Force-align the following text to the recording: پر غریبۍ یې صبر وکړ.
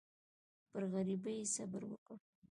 پر 0.69 0.83
غریبۍ 0.93 1.35
یې 1.39 1.45
صبر 1.55 1.81
وکړ. 1.87 2.17